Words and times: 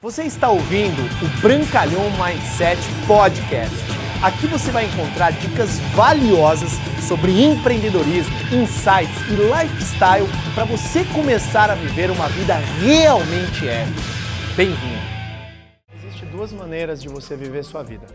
Você 0.00 0.22
está 0.22 0.48
ouvindo 0.48 1.02
o 1.02 1.40
Brancalhão 1.42 2.04
Mindset 2.12 2.80
Podcast. 3.04 3.74
Aqui 4.22 4.46
você 4.46 4.70
vai 4.70 4.84
encontrar 4.84 5.32
dicas 5.32 5.80
valiosas 5.96 6.70
sobre 7.08 7.42
empreendedorismo, 7.42 8.32
insights 8.52 9.20
e 9.28 9.34
lifestyle 9.34 10.28
para 10.54 10.64
você 10.66 11.04
começar 11.06 11.68
a 11.68 11.74
viver 11.74 12.12
uma 12.12 12.28
vida 12.28 12.54
realmente 12.80 13.66
épica. 13.66 14.00
Bem-vindo! 14.56 15.02
Existem 15.92 16.28
duas 16.28 16.52
maneiras 16.52 17.02
de 17.02 17.08
você 17.08 17.34
viver 17.34 17.64
sua 17.64 17.82
vida. 17.82 18.06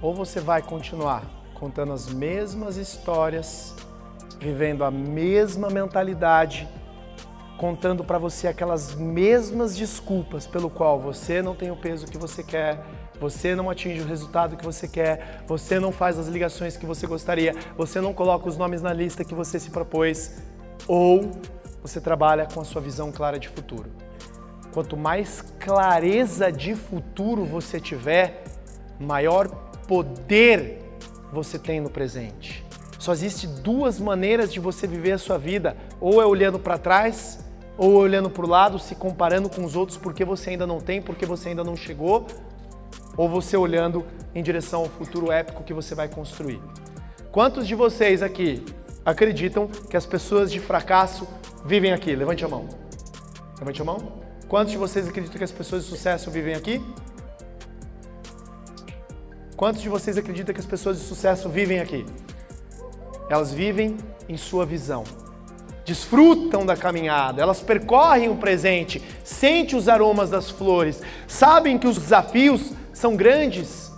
Ou 0.00 0.14
você 0.14 0.38
vai 0.38 0.62
continuar 0.62 1.24
contando 1.54 1.92
as 1.92 2.06
mesmas 2.06 2.76
histórias, 2.76 3.74
vivendo 4.38 4.84
a 4.84 4.92
mesma 4.92 5.68
mentalidade, 5.70 6.68
contando 7.62 8.02
para 8.02 8.18
você 8.18 8.48
aquelas 8.48 8.92
mesmas 8.96 9.76
desculpas 9.76 10.48
pelo 10.48 10.68
qual 10.68 10.98
você 10.98 11.40
não 11.40 11.54
tem 11.54 11.70
o 11.70 11.76
peso 11.76 12.08
que 12.08 12.18
você 12.18 12.42
quer, 12.42 12.84
você 13.20 13.54
não 13.54 13.70
atinge 13.70 14.00
o 14.00 14.04
resultado 14.04 14.56
que 14.56 14.64
você 14.64 14.88
quer, 14.88 15.44
você 15.46 15.78
não 15.78 15.92
faz 15.92 16.18
as 16.18 16.26
ligações 16.26 16.76
que 16.76 16.84
você 16.84 17.06
gostaria, 17.06 17.54
você 17.76 18.00
não 18.00 18.12
coloca 18.12 18.48
os 18.48 18.56
nomes 18.56 18.82
na 18.82 18.92
lista 18.92 19.24
que 19.24 19.32
você 19.32 19.60
se 19.60 19.70
propôs, 19.70 20.42
ou 20.88 21.30
você 21.80 22.00
trabalha 22.00 22.48
com 22.52 22.60
a 22.60 22.64
sua 22.64 22.82
visão 22.82 23.12
clara 23.12 23.38
de 23.38 23.48
futuro. 23.48 23.88
Quanto 24.74 24.96
mais 24.96 25.40
clareza 25.60 26.50
de 26.50 26.74
futuro 26.74 27.44
você 27.44 27.78
tiver, 27.78 28.42
maior 28.98 29.46
poder 29.86 30.80
você 31.32 31.60
tem 31.60 31.80
no 31.80 31.90
presente. 31.90 32.66
Só 32.98 33.12
existe 33.12 33.46
duas 33.46 34.00
maneiras 34.00 34.52
de 34.52 34.58
você 34.58 34.84
viver 34.84 35.12
a 35.12 35.18
sua 35.18 35.38
vida, 35.38 35.76
ou 36.00 36.20
é 36.20 36.26
olhando 36.26 36.58
para 36.58 36.76
trás, 36.76 37.38
ou 37.82 37.94
olhando 37.94 38.30
para 38.30 38.44
o 38.44 38.48
lado, 38.48 38.78
se 38.78 38.94
comparando 38.94 39.50
com 39.50 39.64
os 39.64 39.74
outros 39.74 39.98
porque 39.98 40.24
você 40.24 40.50
ainda 40.50 40.64
não 40.64 40.80
tem, 40.80 41.02
porque 41.02 41.26
você 41.26 41.48
ainda 41.48 41.64
não 41.64 41.74
chegou, 41.74 42.28
ou 43.16 43.28
você 43.28 43.56
olhando 43.56 44.06
em 44.32 44.40
direção 44.40 44.82
ao 44.82 44.86
futuro 44.86 45.32
épico 45.32 45.64
que 45.64 45.74
você 45.74 45.92
vai 45.92 46.06
construir. 46.06 46.60
Quantos 47.32 47.66
de 47.66 47.74
vocês 47.74 48.22
aqui 48.22 48.64
acreditam 49.04 49.66
que 49.66 49.96
as 49.96 50.06
pessoas 50.06 50.52
de 50.52 50.60
fracasso 50.60 51.26
vivem 51.64 51.92
aqui? 51.92 52.14
Levante 52.14 52.44
a 52.44 52.48
mão. 52.48 52.68
Levante 53.58 53.82
a 53.82 53.84
mão. 53.84 53.98
Quantos 54.46 54.70
de 54.70 54.78
vocês 54.78 55.08
acreditam 55.08 55.38
que 55.38 55.44
as 55.44 55.50
pessoas 55.50 55.82
de 55.82 55.88
sucesso 55.88 56.30
vivem 56.30 56.54
aqui? 56.54 56.80
Quantos 59.56 59.82
de 59.82 59.88
vocês 59.88 60.16
acreditam 60.16 60.54
que 60.54 60.60
as 60.60 60.66
pessoas 60.66 61.00
de 61.00 61.04
sucesso 61.04 61.48
vivem 61.48 61.80
aqui? 61.80 62.06
Elas 63.28 63.52
vivem 63.52 63.96
em 64.28 64.36
sua 64.36 64.64
visão 64.64 65.02
desfrutam 65.84 66.64
da 66.64 66.76
caminhada, 66.76 67.42
elas 67.42 67.60
percorrem 67.60 68.28
o 68.28 68.36
presente, 68.36 69.02
sentem 69.24 69.78
os 69.78 69.88
aromas 69.88 70.30
das 70.30 70.50
flores, 70.50 71.00
sabem 71.26 71.78
que 71.78 71.86
os 71.86 71.98
desafios 71.98 72.72
são 72.92 73.16
grandes, 73.16 73.90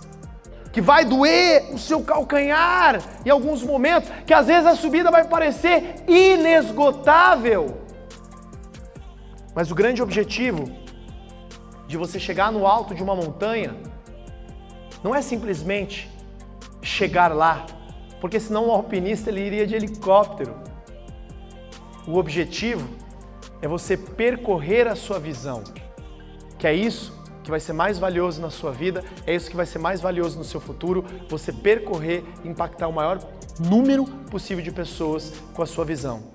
que 0.71 0.81
vai 0.81 1.05
doer 1.05 1.73
o 1.73 1.77
seu 1.77 2.01
calcanhar 2.01 2.99
em 3.25 3.29
alguns 3.29 3.63
momentos, 3.63 4.09
que 4.25 4.33
às 4.33 4.47
vezes 4.47 4.65
a 4.65 4.75
subida 4.75 5.09
vai 5.09 5.23
parecer 5.25 6.03
inesgotável. 6.07 7.81
Mas 9.53 9.71
o 9.71 9.75
grande 9.75 10.01
objetivo 10.01 10.69
de 11.87 11.97
você 11.97 12.19
chegar 12.19 12.51
no 12.51 12.67
alto 12.67 12.93
de 12.93 13.01
uma 13.01 13.15
montanha 13.15 13.75
não 15.01 15.15
é 15.15 15.21
simplesmente 15.21 16.11
chegar 16.81 17.33
lá, 17.33 17.65
porque 18.19 18.39
senão 18.39 18.67
o 18.67 18.71
alpinista 18.71 19.29
ele 19.29 19.41
iria 19.41 19.65
de 19.65 19.75
helicóptero. 19.75 20.55
O 22.07 22.17
objetivo 22.17 22.87
é 23.61 23.67
você 23.67 23.97
percorrer 23.97 24.87
a 24.87 24.95
sua 24.95 25.19
visão, 25.19 25.63
que 26.57 26.67
é 26.67 26.73
isso 26.73 27.13
que 27.43 27.49
vai 27.51 27.59
ser 27.59 27.73
mais 27.73 27.99
valioso 27.99 28.41
na 28.41 28.49
sua 28.49 28.71
vida, 28.71 29.03
é 29.25 29.35
isso 29.35 29.49
que 29.49 29.55
vai 29.55 29.65
ser 29.65 29.79
mais 29.79 30.01
valioso 30.01 30.37
no 30.37 30.43
seu 30.43 30.59
futuro, 30.59 31.05
você 31.29 31.53
percorrer 31.53 32.23
impactar 32.43 32.87
o 32.87 32.93
maior 32.93 33.19
número 33.59 34.05
possível 34.31 34.63
de 34.63 34.71
pessoas 34.71 35.31
com 35.53 35.61
a 35.61 35.65
sua 35.65 35.85
visão. 35.85 36.34